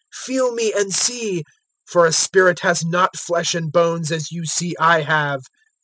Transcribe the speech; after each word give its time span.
Feel 0.13 0.51
me 0.51 0.73
and 0.73 0.91
see, 0.91 1.43
for 1.85 2.07
a 2.07 2.11
spirit 2.11 2.61
has 2.61 2.83
not 2.83 3.15
flesh 3.19 3.53
and 3.53 3.71
bones 3.71 4.11
as 4.11 4.31
you 4.31 4.47
see 4.47 4.75
I 4.79 5.01
have." 5.01 5.43